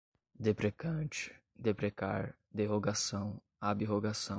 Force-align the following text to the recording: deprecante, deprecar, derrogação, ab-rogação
deprecante, 0.39 1.31
deprecar, 1.55 2.35
derrogação, 2.51 3.39
ab-rogação 3.59 4.29